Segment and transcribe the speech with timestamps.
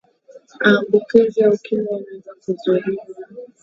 [0.67, 3.03] aambukizi ya ukimwi yanaweza kuzuiliwa